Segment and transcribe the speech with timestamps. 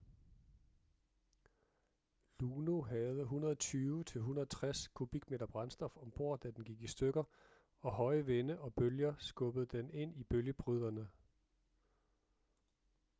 [2.39, 7.23] luno havde 120-160 kubikmeter brændstof om bord da den gik i stykker
[7.79, 11.07] og høje vinde og bølger skubbede den ind i bølgebryderne